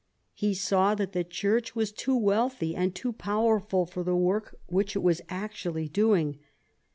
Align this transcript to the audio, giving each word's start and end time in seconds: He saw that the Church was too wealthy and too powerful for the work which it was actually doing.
He 0.33 0.55
saw 0.55 0.95
that 0.95 1.13
the 1.13 1.23
Church 1.23 1.75
was 1.75 1.91
too 1.91 2.17
wealthy 2.17 2.75
and 2.75 2.95
too 2.95 3.13
powerful 3.13 3.85
for 3.85 4.01
the 4.03 4.15
work 4.15 4.59
which 4.65 4.95
it 4.95 5.03
was 5.03 5.21
actually 5.29 5.87
doing. 5.89 6.39